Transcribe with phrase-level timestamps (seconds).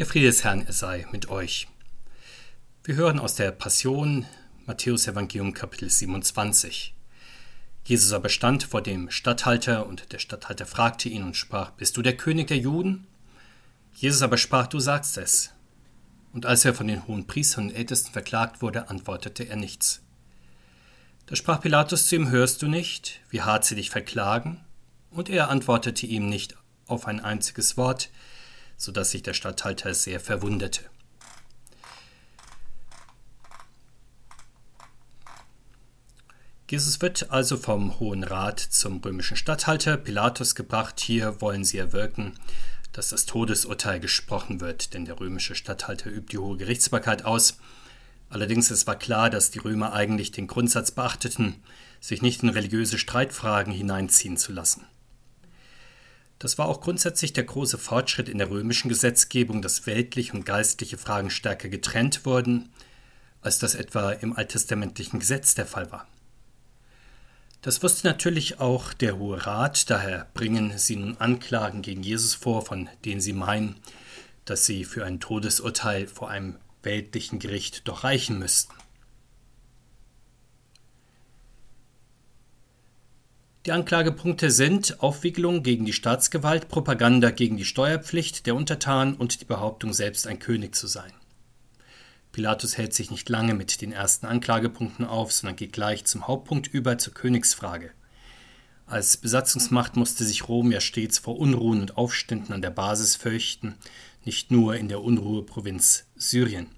[0.00, 1.68] Der Friede des Herrn sei mit euch.
[2.84, 4.24] Wir hören aus der Passion
[4.64, 6.94] Matthäus Evangelium Kapitel 27.
[7.84, 12.00] Jesus aber stand vor dem Statthalter und der Statthalter fragte ihn und sprach, Bist du
[12.00, 13.08] der König der Juden?
[13.92, 15.50] Jesus aber sprach, Du sagst es.
[16.32, 20.00] Und als er von den hohen Priestern und Ältesten verklagt wurde, antwortete er nichts.
[21.26, 24.64] Da sprach Pilatus zu ihm, Hörst du nicht, wie hart sie dich verklagen?
[25.10, 26.56] Und er antwortete ihm nicht
[26.86, 28.08] auf ein einziges Wort,
[28.80, 30.88] so dass sich der Statthalter sehr verwunderte.
[36.68, 40.98] Jesus wird also vom Hohen Rat zum römischen Statthalter Pilatus gebracht.
[40.98, 42.38] Hier wollen sie erwirken,
[42.92, 47.58] dass das Todesurteil gesprochen wird, denn der römische Statthalter übt die hohe Gerichtsbarkeit aus.
[48.30, 51.56] Allerdings es war klar, dass die Römer eigentlich den Grundsatz beachteten,
[52.00, 54.86] sich nicht in religiöse Streitfragen hineinziehen zu lassen.
[56.40, 60.96] Das war auch grundsätzlich der große Fortschritt in der römischen Gesetzgebung, dass weltliche und geistliche
[60.96, 62.70] Fragen stärker getrennt wurden,
[63.42, 66.08] als das etwa im alttestamentlichen Gesetz der Fall war.
[67.60, 72.64] Das wusste natürlich auch der Hohe Rat, daher bringen sie nun Anklagen gegen Jesus vor,
[72.64, 73.76] von denen sie meinen,
[74.46, 78.72] dass sie für ein Todesurteil vor einem weltlichen Gericht doch reichen müssten.
[83.66, 89.44] Die Anklagepunkte sind Aufwiegelung gegen die Staatsgewalt, Propaganda gegen die Steuerpflicht der Untertanen und die
[89.44, 91.12] Behauptung, selbst ein König zu sein.
[92.32, 96.68] Pilatus hält sich nicht lange mit den ersten Anklagepunkten auf, sondern geht gleich zum Hauptpunkt
[96.68, 97.90] über zur Königsfrage.
[98.86, 103.74] Als Besatzungsmacht musste sich Rom ja stets vor Unruhen und Aufständen an der Basis fürchten,
[104.24, 106.68] nicht nur in der Unruheprovinz Syrien.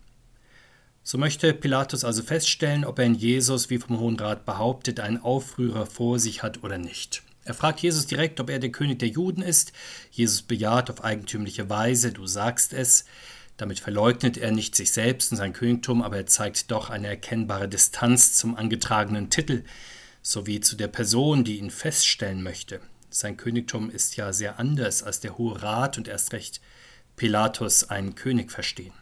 [1.05, 5.19] So möchte Pilatus also feststellen, ob er in Jesus, wie vom Hohen Rat behauptet, einen
[5.19, 7.23] Aufrührer vor sich hat oder nicht.
[7.45, 9.73] Er fragt Jesus direkt, ob er der König der Juden ist.
[10.13, 13.05] Jesus bejaht auf eigentümliche Weise, du sagst es.
[13.57, 17.69] Damit verleugnet er nicht sich selbst und sein Königtum, aber er zeigt doch eine erkennbare
[17.69, 19.65] Distanz zum angetragenen Titel
[20.23, 22.81] sowie zu der Person, die ihn feststellen möchte.
[23.11, 26.61] Sein Königtum ist ja sehr anders, als der Hohe Rat und erst recht
[27.17, 28.93] Pilatus einen König verstehen.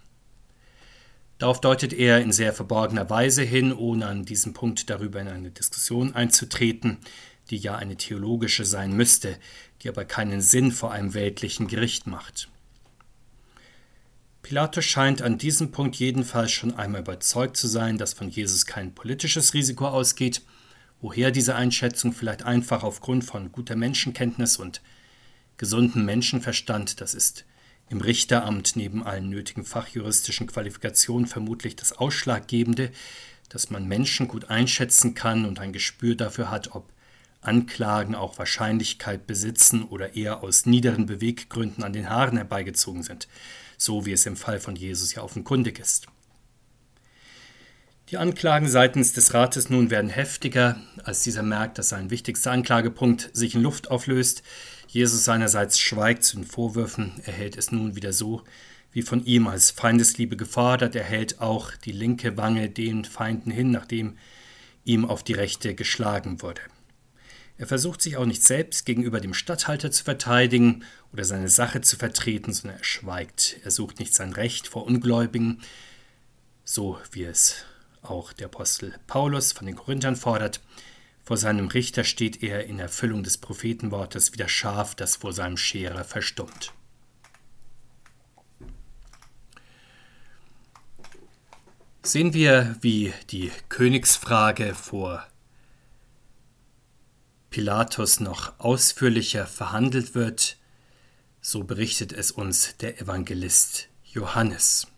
[1.40, 5.50] Darauf deutet er in sehr verborgener Weise hin, ohne an diesem Punkt darüber in eine
[5.50, 6.98] Diskussion einzutreten,
[7.48, 9.38] die ja eine theologische sein müsste,
[9.80, 12.50] die aber keinen Sinn vor einem weltlichen Gericht macht.
[14.42, 18.94] Pilatus scheint an diesem Punkt jedenfalls schon einmal überzeugt zu sein, dass von Jesus kein
[18.94, 20.42] politisches Risiko ausgeht,
[21.00, 24.82] woher diese Einschätzung vielleicht einfach aufgrund von guter Menschenkenntnis und
[25.56, 27.46] gesundem Menschenverstand, das ist
[27.90, 32.92] im Richteramt neben allen nötigen fachjuristischen Qualifikationen vermutlich das Ausschlaggebende,
[33.48, 36.88] dass man Menschen gut einschätzen kann und ein Gespür dafür hat, ob
[37.42, 43.28] Anklagen auch Wahrscheinlichkeit besitzen oder eher aus niederen Beweggründen an den Haaren herbeigezogen sind,
[43.76, 46.06] so wie es im Fall von Jesus ja offenkundig ist.
[48.10, 53.30] Die Anklagen seitens des Rates nun werden heftiger, als dieser merkt, dass sein wichtigster Anklagepunkt
[53.32, 54.42] sich in Luft auflöst,
[54.88, 58.42] Jesus seinerseits schweigt zu den Vorwürfen, er hält es nun wieder so,
[58.90, 63.70] wie von ihm als Feindesliebe gefordert, er hält auch die linke Wange den Feinden hin,
[63.70, 64.18] nachdem
[64.84, 66.62] ihm auf die rechte geschlagen wurde.
[67.58, 70.82] Er versucht sich auch nicht selbst gegenüber dem Statthalter zu verteidigen
[71.12, 73.58] oder seine Sache zu vertreten, sondern er schweigt.
[73.62, 75.62] Er sucht nicht sein Recht vor Ungläubigen,
[76.64, 77.66] so wie es
[78.02, 80.60] auch der Apostel Paulus von den Korinthern fordert.
[81.22, 85.56] Vor seinem Richter steht er in Erfüllung des Prophetenwortes wie das Schaf, das vor seinem
[85.56, 86.72] Scherer verstummt.
[92.02, 95.26] Sehen wir, wie die Königsfrage vor
[97.50, 100.56] Pilatus noch ausführlicher verhandelt wird,
[101.40, 104.89] so berichtet es uns der Evangelist Johannes.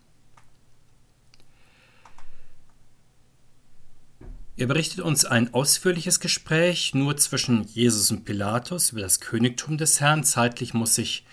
[4.55, 9.99] Er berichtet uns ein ausführliches Gespräch nur zwischen Jesus und Pilatus über das Königtum des
[9.99, 10.23] Herrn.
[10.23, 11.25] Zeitlich muss sich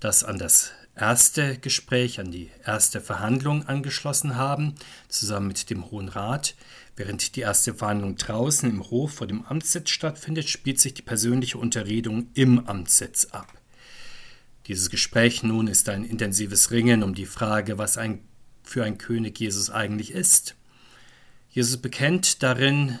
[0.00, 4.76] das an das erste Gespräch, an die erste Verhandlung angeschlossen haben,
[5.08, 6.54] zusammen mit dem Hohen Rat.
[6.96, 11.58] Während die erste Verhandlung draußen im Hof vor dem Amtssitz stattfindet, spielt sich die persönliche
[11.58, 13.52] Unterredung im Amtssitz ab.
[14.68, 18.20] Dieses Gespräch nun ist ein intensives Ringen um die Frage, was ein,
[18.62, 20.54] für ein König Jesus eigentlich ist.
[21.54, 22.98] Jesus bekennt darin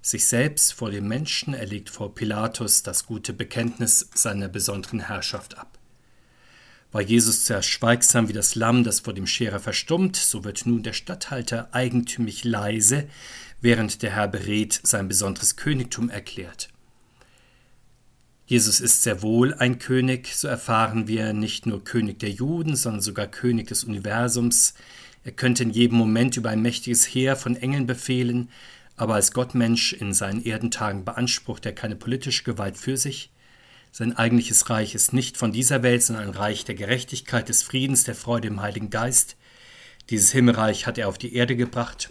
[0.00, 5.58] sich selbst vor dem Menschen, er legt vor Pilatus das gute Bekenntnis seiner besonderen Herrschaft
[5.58, 5.78] ab.
[6.92, 10.82] War Jesus zuerst schweigsam wie das Lamm, das vor dem Scherer verstummt, so wird nun
[10.82, 13.06] der Statthalter eigentümlich leise,
[13.60, 16.70] während der Herr berät sein besonderes Königtum erklärt.
[18.46, 23.02] Jesus ist sehr wohl ein König, so erfahren wir nicht nur König der Juden, sondern
[23.02, 24.72] sogar König des Universums.
[25.24, 28.50] Er könnte in jedem Moment über ein mächtiges Heer von Engeln befehlen,
[28.96, 33.30] aber als Gottmensch in seinen Erdentagen beansprucht er keine politische Gewalt für sich.
[33.92, 38.04] Sein eigentliches Reich ist nicht von dieser Welt, sondern ein Reich der Gerechtigkeit, des Friedens,
[38.04, 39.36] der Freude im Heiligen Geist.
[40.10, 42.10] Dieses Himmelreich hat er auf die Erde gebracht.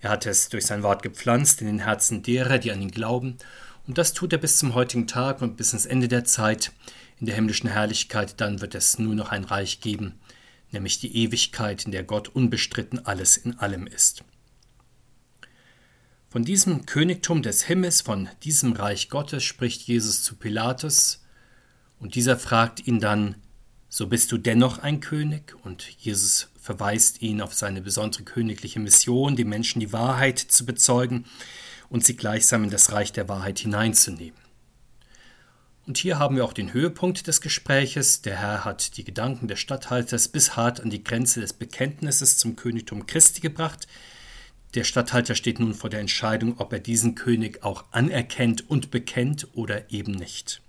[0.00, 3.38] Er hat es durch sein Wort gepflanzt in den Herzen derer, die an ihn glauben.
[3.86, 6.72] Und das tut er bis zum heutigen Tag und bis ins Ende der Zeit.
[7.20, 10.18] In der himmlischen Herrlichkeit dann wird es nur noch ein Reich geben,
[10.74, 14.22] nämlich die Ewigkeit, in der Gott unbestritten alles in allem ist.
[16.28, 21.22] Von diesem Königtum des Himmels, von diesem Reich Gottes spricht Jesus zu Pilatus,
[22.00, 23.36] und dieser fragt ihn dann,
[23.88, 25.54] so bist du dennoch ein König?
[25.62, 31.24] Und Jesus verweist ihn auf seine besondere königliche Mission, die Menschen die Wahrheit zu bezeugen
[31.88, 34.43] und sie gleichsam in das Reich der Wahrheit hineinzunehmen.
[35.86, 38.22] Und hier haben wir auch den Höhepunkt des Gespräches.
[38.22, 42.56] Der Herr hat die Gedanken des Statthalters bis hart an die Grenze des Bekenntnisses zum
[42.56, 43.86] Königtum Christi gebracht.
[44.74, 49.48] Der Statthalter steht nun vor der Entscheidung, ob er diesen König auch anerkennt und bekennt
[49.52, 50.62] oder eben nicht.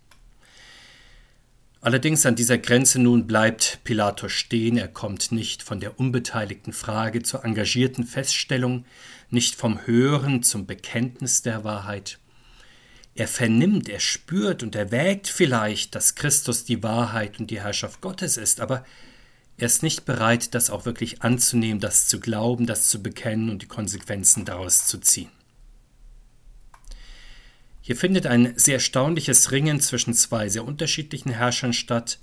[1.80, 7.24] Allerdings an dieser Grenze nun bleibt Pilatus stehen, er kommt nicht von der unbeteiligten Frage
[7.24, 8.86] zur engagierten Feststellung,
[9.30, 12.18] nicht vom Hören zum Bekenntnis der Wahrheit.
[13.16, 18.36] Er vernimmt, er spürt und erwägt vielleicht, dass Christus die Wahrheit und die Herrschaft Gottes
[18.36, 18.86] ist, aber
[19.58, 23.62] er ist nicht bereit, das auch wirklich anzunehmen, das zu glauben, das zu bekennen und
[23.62, 25.32] die Konsequenzen daraus zu ziehen.
[27.80, 32.20] Hier findet ein sehr erstaunliches Ringen zwischen zwei sehr unterschiedlichen Herrschern statt.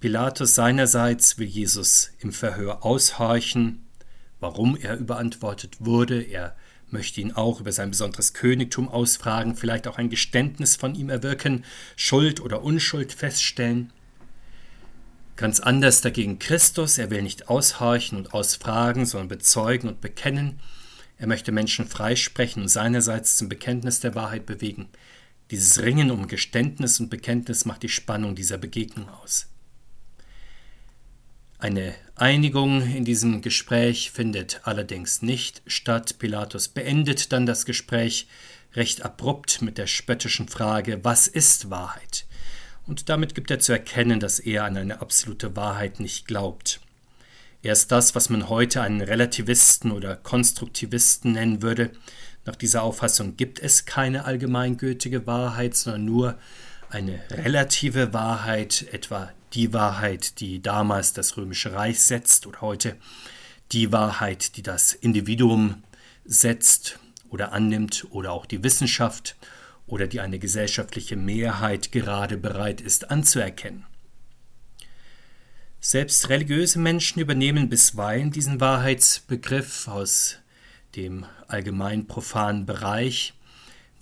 [0.00, 3.86] Pilatus seinerseits will Jesus im Verhör aushorchen,
[4.40, 6.20] warum er überantwortet wurde.
[6.20, 6.54] Er
[6.92, 11.64] möchte ihn auch über sein besonderes Königtum ausfragen, vielleicht auch ein Geständnis von ihm erwirken,
[11.96, 13.92] Schuld oder Unschuld feststellen.
[15.36, 20.60] Ganz anders dagegen Christus, er will nicht aushorchen und ausfragen, sondern bezeugen und bekennen.
[21.18, 24.88] Er möchte Menschen freisprechen und seinerseits zum Bekenntnis der Wahrheit bewegen.
[25.50, 29.48] Dieses Ringen um Geständnis und Bekenntnis macht die Spannung dieser Begegnung aus.
[31.58, 36.20] Eine Einigung in diesem Gespräch findet allerdings nicht statt.
[36.20, 38.28] Pilatus beendet dann das Gespräch
[38.74, 42.26] recht abrupt mit der spöttischen Frage, was ist Wahrheit?
[42.86, 46.80] Und damit gibt er zu erkennen, dass er an eine absolute Wahrheit nicht glaubt.
[47.60, 51.90] Er ist das, was man heute einen Relativisten oder Konstruktivisten nennen würde.
[52.44, 56.38] Nach dieser Auffassung gibt es keine allgemeingültige Wahrheit, sondern nur
[56.88, 62.96] eine relative Wahrheit, etwa die Wahrheit, die damals das römische Reich setzt oder heute
[63.72, 65.82] die Wahrheit, die das Individuum
[66.24, 66.98] setzt
[67.30, 69.36] oder annimmt oder auch die Wissenschaft
[69.86, 73.84] oder die eine gesellschaftliche Mehrheit gerade bereit ist anzuerkennen.
[75.80, 80.36] Selbst religiöse Menschen übernehmen bisweilen diesen Wahrheitsbegriff aus
[80.94, 83.34] dem allgemein profanen Bereich,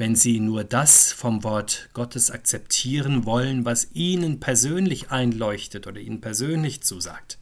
[0.01, 6.23] wenn sie nur das vom Wort Gottes akzeptieren wollen, was ihnen persönlich einleuchtet oder ihnen
[6.23, 7.37] persönlich zusagt.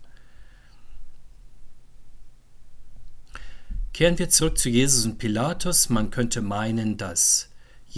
[3.93, 5.89] Kehren wir zurück zu Jesus und Pilatus.
[5.89, 7.48] Man könnte meinen, dass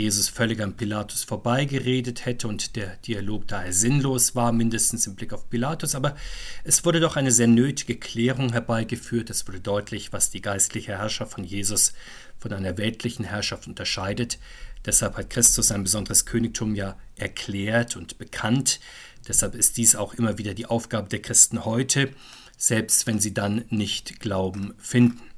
[0.00, 5.34] Jesus völlig an Pilatus vorbeigeredet hätte und der Dialog daher sinnlos war, mindestens im Blick
[5.34, 6.16] auf Pilatus, aber
[6.64, 11.32] es wurde doch eine sehr nötige Klärung herbeigeführt, es wurde deutlich, was die geistliche Herrschaft
[11.32, 11.92] von Jesus
[12.38, 14.38] von einer weltlichen Herrschaft unterscheidet.
[14.86, 18.80] Deshalb hat Christus ein besonderes Königtum ja erklärt und bekannt.
[19.28, 22.08] Deshalb ist dies auch immer wieder die Aufgabe der Christen heute,
[22.56, 25.29] selbst wenn sie dann nicht Glauben finden.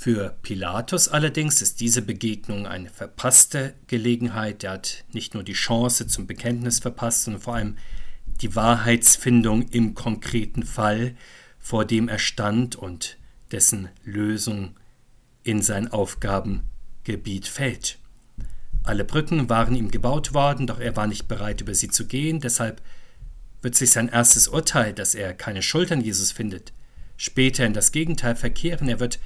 [0.00, 4.62] Für Pilatus allerdings ist diese Begegnung eine verpasste Gelegenheit.
[4.62, 7.76] Er hat nicht nur die Chance zum Bekenntnis verpasst, sondern vor allem
[8.40, 11.16] die Wahrheitsfindung im konkreten Fall,
[11.58, 13.18] vor dem er stand und
[13.50, 14.76] dessen Lösung
[15.42, 17.98] in sein Aufgabengebiet fällt.
[18.84, 22.38] Alle Brücken waren ihm gebaut worden, doch er war nicht bereit, über sie zu gehen,
[22.38, 22.82] deshalb
[23.62, 26.72] wird sich sein erstes Urteil, dass er keine Schuld an Jesus findet,
[27.16, 28.88] später in das Gegenteil verkehren.
[28.88, 29.18] Er wird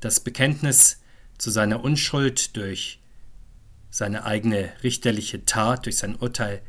[0.00, 1.00] das Bekenntnis
[1.38, 3.00] zu seiner Unschuld durch
[3.90, 6.62] seine eigene richterliche Tat, durch sein Urteil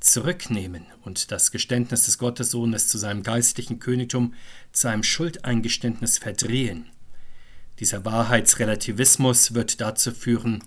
[0.00, 4.34] zurücknehmen und das Geständnis des Gottessohnes zu seinem geistlichen Königtum
[4.72, 6.86] zu einem Schuldeingeständnis verdrehen.
[7.80, 10.62] Dieser Wahrheitsrelativismus wird dazu führen,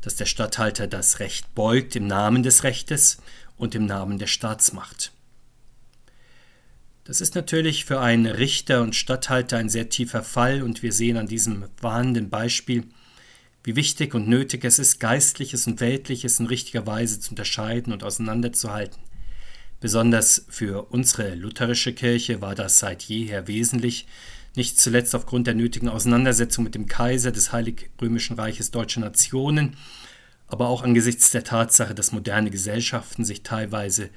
[0.00, 3.18] dass der Statthalter das Recht beugt im Namen des Rechtes
[3.56, 5.11] und im Namen der Staatsmacht.
[7.04, 11.16] Das ist natürlich für einen Richter und Statthalter ein sehr tiefer Fall und wir sehen
[11.16, 12.84] an diesem warnenden Beispiel,
[13.64, 18.04] wie wichtig und nötig es ist, Geistliches und Weltliches in richtiger Weise zu unterscheiden und
[18.04, 19.02] auseinanderzuhalten.
[19.80, 24.06] Besonders für unsere lutherische Kirche war das seit jeher wesentlich,
[24.54, 29.76] nicht zuletzt aufgrund der nötigen Auseinandersetzung mit dem Kaiser des Heilig Römischen Reiches Deutscher Nationen,
[30.46, 34.10] aber auch angesichts der Tatsache, dass moderne Gesellschaften sich teilweise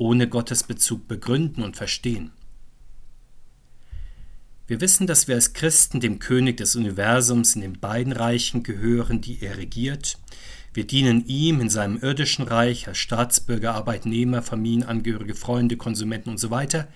[0.00, 2.32] ohne Gottesbezug begründen und verstehen.
[4.66, 9.20] Wir wissen, dass wir als Christen dem König des Universums in den beiden Reichen gehören,
[9.20, 10.16] die er regiert.
[10.72, 16.50] Wir dienen ihm in seinem irdischen Reich als Staatsbürger, Arbeitnehmer, Familienangehörige, Freunde, Konsumenten und so
[16.50, 16.88] weiter.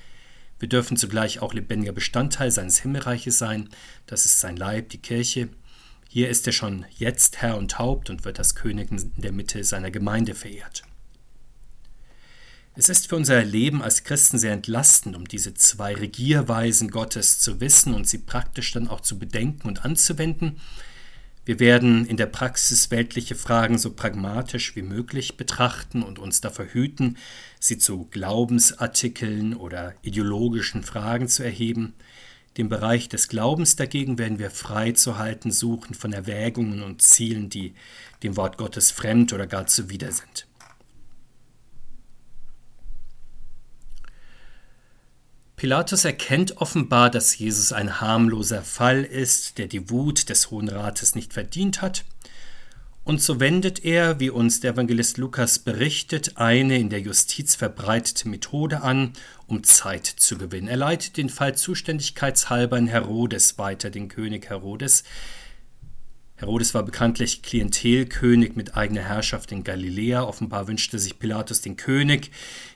[0.59, 3.69] Wir dürfen zugleich auch lebendiger Bestandteil seines Himmelreiches sein.
[4.07, 5.49] Das ist sein Leib, die Kirche.
[6.09, 9.63] Hier ist er schon jetzt Herr und Haupt und wird als König in der Mitte
[9.63, 10.85] seiner Gemeinde verehrt.
[12.77, 17.61] Es ist für unser Leben als Christen sehr entlastend, um diese zwei Regierweisen Gottes zu
[17.61, 20.61] wissen und sie praktisch dann auch zu bedenken und anzuwenden.
[21.45, 26.67] Wir werden in der Praxis weltliche Fragen so pragmatisch wie möglich betrachten und uns davor
[26.67, 27.17] hüten,
[27.61, 31.95] sie zu Glaubensartikeln oder ideologischen Fragen zu erheben.
[32.57, 37.51] Den Bereich des Glaubens dagegen werden wir frei zu halten suchen von Erwägungen und Zielen,
[37.51, 37.75] die
[38.25, 40.49] dem Wort Gottes fremd oder gar zuwider sind.
[45.65, 51.15] Pilatus erkennt offenbar, dass Jesus ein harmloser Fall ist, der die Wut des Hohen Rates
[51.15, 52.05] nicht verdient hat,
[53.03, 58.29] und so wendet er, wie uns der Evangelist Lukas berichtet, eine in der Justiz verbreitete
[58.29, 59.15] Methode an,
[59.47, 60.69] um Zeit zu gewinnen.
[60.69, 65.03] Er leitet den Fall zuständigkeitshalber in Herodes weiter, den König Herodes.
[66.37, 70.25] Herodes war bekanntlich Klientelkönig mit eigener Herrschaft in Galiläa.
[70.25, 72.33] Offenbar wünschte sich Pilatus den König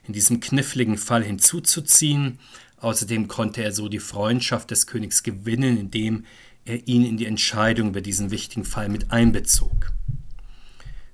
[0.07, 2.39] in diesem kniffligen Fall hinzuzuziehen.
[2.81, 6.25] Außerdem konnte er so die Freundschaft des Königs gewinnen, indem
[6.65, 9.93] er ihn in die Entscheidung über diesen wichtigen Fall mit einbezog.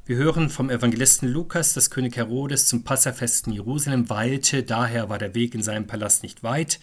[0.06, 5.34] Wir hören vom Evangelisten Lukas, dass König Herodes zum Passafest Jerusalem weilte, daher war der
[5.34, 6.78] Weg in seinem Palast nicht weit.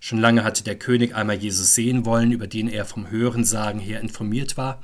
[0.00, 4.00] Schon lange hatte der König einmal Jesus sehen wollen, über den er vom Hörensagen her
[4.00, 4.80] informiert war,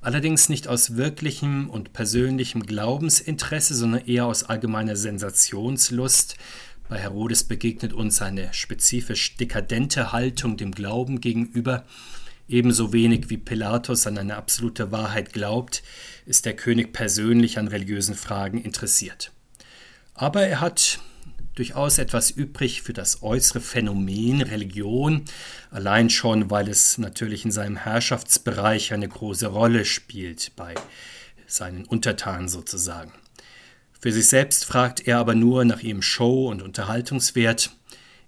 [0.00, 6.36] allerdings nicht aus wirklichem und persönlichem Glaubensinteresse, sondern eher aus allgemeiner Sensationslust,
[6.88, 11.84] bei Herodes begegnet uns eine spezifisch dekadente Haltung dem Glauben gegenüber.
[12.46, 15.82] Ebenso wenig wie Pilatus an eine absolute Wahrheit glaubt,
[16.26, 19.32] ist der König persönlich an religiösen Fragen interessiert.
[20.14, 21.00] Aber er hat
[21.54, 25.24] durchaus etwas übrig für das äußere Phänomen Religion,
[25.70, 30.74] allein schon, weil es natürlich in seinem Herrschaftsbereich eine große Rolle spielt, bei
[31.46, 33.12] seinen Untertanen sozusagen.
[34.04, 37.70] Für sich selbst fragt er aber nur nach ihrem Show- und Unterhaltungswert.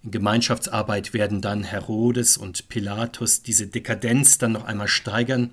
[0.01, 5.51] In Gemeinschaftsarbeit werden dann Herodes und Pilatus diese Dekadenz dann noch einmal steigern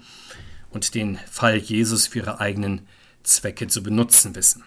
[0.71, 2.89] und den Fall Jesus für ihre eigenen
[3.23, 4.65] Zwecke zu benutzen wissen.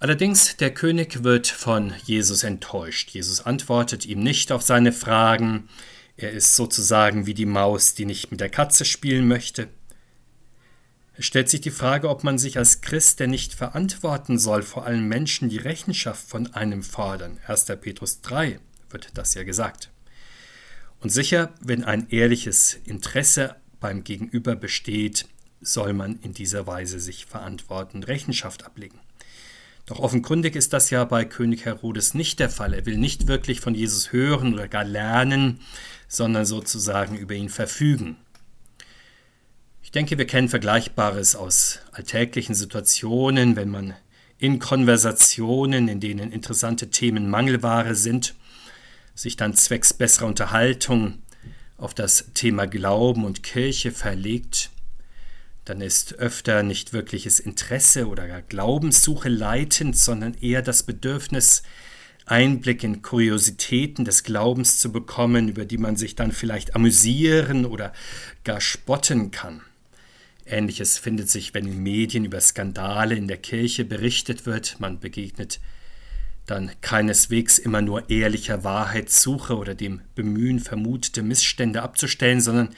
[0.00, 3.08] Allerdings, der König wird von Jesus enttäuscht.
[3.08, 5.70] Jesus antwortet ihm nicht auf seine Fragen.
[6.18, 9.68] Er ist sozusagen wie die Maus, die nicht mit der Katze spielen möchte.
[11.18, 14.86] Es stellt sich die Frage, ob man sich als Christ denn nicht verantworten soll, vor
[14.86, 17.38] allem Menschen, die Rechenschaft von einem fordern.
[17.48, 17.64] 1.
[17.80, 18.60] Petrus 3
[18.90, 19.90] wird das ja gesagt.
[21.00, 25.26] Und sicher, wenn ein ehrliches Interesse beim Gegenüber besteht,
[25.60, 29.00] soll man in dieser Weise sich verantworten, Rechenschaft ablegen.
[29.86, 32.74] Doch offenkundig ist das ja bei König Herodes nicht der Fall.
[32.74, 35.58] Er will nicht wirklich von Jesus hören oder gar lernen,
[36.06, 38.18] sondern sozusagen über ihn verfügen.
[39.88, 43.94] Ich denke, wir kennen Vergleichbares aus alltäglichen Situationen, wenn man
[44.36, 48.34] in Konversationen, in denen interessante Themen Mangelware sind,
[49.14, 51.22] sich dann zwecks besserer Unterhaltung
[51.78, 54.68] auf das Thema Glauben und Kirche verlegt,
[55.64, 61.62] dann ist öfter nicht wirkliches Interesse oder gar Glaubenssuche leitend, sondern eher das Bedürfnis,
[62.26, 67.94] Einblick in Kuriositäten des Glaubens zu bekommen, über die man sich dann vielleicht amüsieren oder
[68.44, 69.62] gar spotten kann.
[70.50, 74.80] Ähnliches findet sich, wenn in Medien über Skandale in der Kirche berichtet wird.
[74.80, 75.60] Man begegnet
[76.46, 82.70] dann keineswegs immer nur ehrlicher Wahrheitssuche oder dem Bemühen, vermutete Missstände abzustellen, sondern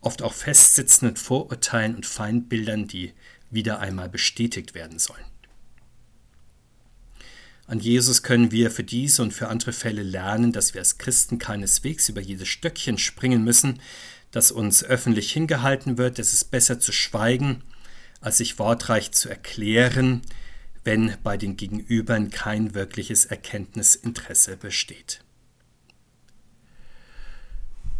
[0.00, 3.12] oft auch festsitzenden Vorurteilen und Feindbildern, die
[3.50, 5.24] wieder einmal bestätigt werden sollen.
[7.66, 11.38] An Jesus können wir für diese und für andere Fälle lernen, dass wir als Christen
[11.38, 13.80] keineswegs über jedes Stöckchen springen müssen,
[14.30, 16.18] das uns öffentlich hingehalten wird.
[16.18, 17.62] Es ist besser zu schweigen,
[18.20, 20.22] als sich wortreich zu erklären,
[20.84, 25.22] wenn bei den Gegenübern kein wirkliches Erkenntnisinteresse besteht.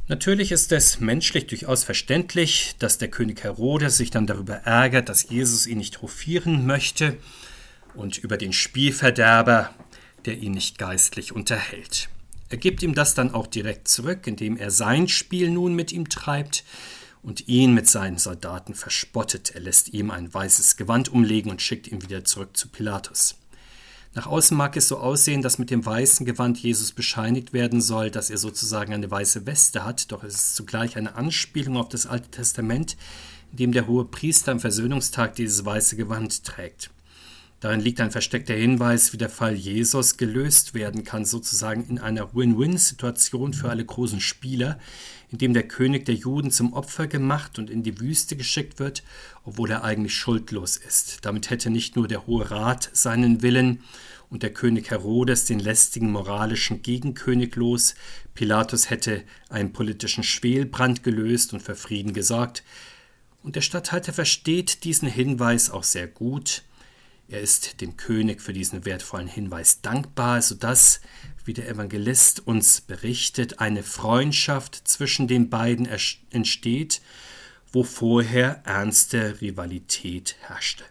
[0.08, 5.28] Natürlich ist es menschlich durchaus verständlich, dass der König Herodes sich dann darüber ärgert, dass
[5.30, 7.16] Jesus ihn nicht hofieren möchte
[7.94, 9.72] und über den Spielverderber,
[10.24, 12.08] der ihn nicht geistlich unterhält.
[12.50, 16.08] Er gibt ihm das dann auch direkt zurück, indem er sein Spiel nun mit ihm
[16.08, 16.64] treibt
[17.22, 19.52] und ihn mit seinen Soldaten verspottet.
[19.54, 23.36] Er lässt ihm ein weißes Gewand umlegen und schickt ihn wieder zurück zu Pilatus.
[24.14, 28.10] Nach außen mag es so aussehen, dass mit dem weißen Gewand Jesus bescheinigt werden soll,
[28.10, 32.06] dass er sozusagen eine weiße Weste hat, doch es ist zugleich eine Anspielung auf das
[32.06, 32.96] Alte Testament,
[33.52, 36.90] in dem der hohe Priester am Versöhnungstag dieses weiße Gewand trägt.
[37.60, 42.34] Darin liegt ein versteckter Hinweis, wie der Fall Jesus gelöst werden kann, sozusagen in einer
[42.34, 44.78] Win-Win-Situation für alle großen Spieler,
[45.30, 49.02] in dem der König der Juden zum Opfer gemacht und in die Wüste geschickt wird,
[49.44, 51.18] obwohl er eigentlich schuldlos ist.
[51.22, 53.82] Damit hätte nicht nur der Hohe Rat seinen Willen
[54.30, 57.94] und der König Herodes den lästigen moralischen Gegenkönig los,
[58.34, 62.62] Pilatus hätte einen politischen Schwelbrand gelöst und für Frieden gesorgt,
[63.42, 66.62] und der Statthalter versteht diesen Hinweis auch sehr gut,
[67.30, 71.00] er ist dem König für diesen wertvollen Hinweis dankbar, sodass,
[71.44, 75.88] wie der Evangelist uns berichtet, eine Freundschaft zwischen den beiden
[76.30, 77.00] entsteht,
[77.72, 80.84] wo vorher ernste Rivalität herrschte.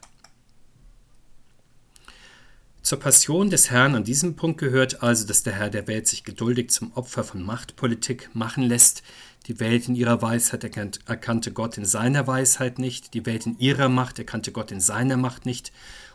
[2.81, 6.23] Zur Passion des Herrn an diesem Punkt gehört also, dass der Herr der Welt sich
[6.23, 9.03] geduldig zum Opfer von Machtpolitik machen lässt.
[9.49, 13.89] Die Welt in ihrer Weisheit erkannte Gott in seiner Weisheit nicht, die Welt in ihrer
[13.89, 15.71] Macht erkannte Gott in seiner Macht nicht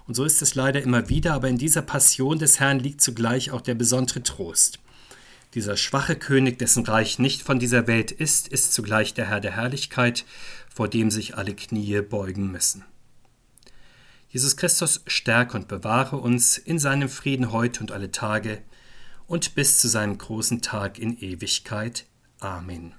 [0.07, 3.51] und so ist es leider immer wieder, aber in dieser Passion des Herrn liegt zugleich
[3.51, 4.79] auch der besondere Trost.
[5.55, 9.57] Dieser schwache König, dessen Reich nicht von dieser Welt ist, ist zugleich der Herr der
[9.57, 10.25] Herrlichkeit,
[10.73, 12.85] vor dem sich alle Knie beugen müssen.
[14.29, 18.63] Jesus Christus stärke und bewahre uns in seinem Frieden heute und alle Tage
[19.27, 22.05] und bis zu seinem großen Tag in Ewigkeit.
[22.39, 22.95] Amen.